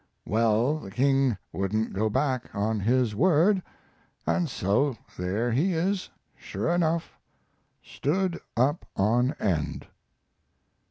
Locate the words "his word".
2.79-3.61